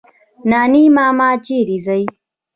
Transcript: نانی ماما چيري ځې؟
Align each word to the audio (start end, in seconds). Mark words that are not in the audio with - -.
نانی 0.49 0.83
ماما 0.95 1.29
چيري 1.45 1.77
ځې؟ 1.85 2.01